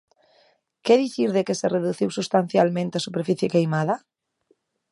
¿Que 0.85 0.93
dicir 1.03 1.29
de 1.35 1.45
que 1.47 1.59
se 1.59 1.67
reduciu 1.75 2.09
substancialmente 2.11 2.95
a 2.97 3.05
superficie 3.07 3.51
queimada? 3.55 3.95